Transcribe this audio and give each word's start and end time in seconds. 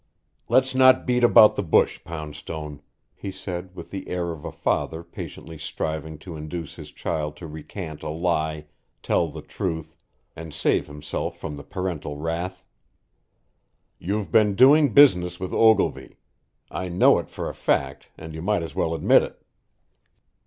"Let's 0.49 0.73
not 0.73 1.05
beat 1.05 1.23
about 1.23 1.55
the 1.55 1.61
bush, 1.61 2.03
Poundstone," 2.03 2.81
he 3.13 3.29
said 3.29 3.75
with 3.75 3.91
the 3.91 4.07
air 4.07 4.31
of 4.31 4.45
a 4.45 4.51
father 4.51 5.03
patiently 5.03 5.59
striving 5.59 6.17
to 6.25 6.35
induce 6.35 6.73
his 6.75 6.91
child 6.91 7.37
to 7.37 7.45
recant 7.45 8.01
a 8.01 8.09
lie, 8.09 8.65
tell 9.03 9.27
the 9.27 9.43
truth, 9.43 9.95
and 10.35 10.55
save 10.55 10.87
himself 10.87 11.37
from 11.37 11.55
the 11.55 11.63
parental 11.63 12.17
wrath. 12.17 12.65
"You've 13.99 14.31
been 14.31 14.55
doing 14.55 14.91
business 14.91 15.39
with 15.39 15.53
Ogilvy; 15.53 16.17
I 16.71 16.89
know 16.89 17.19
it 17.19 17.29
for 17.29 17.47
a 17.47 17.53
fact, 17.53 18.09
and 18.17 18.33
you 18.33 18.41
might 18.41 18.63
as 18.63 18.73
well 18.73 18.95
admit 18.95 19.21
it." 19.21 19.39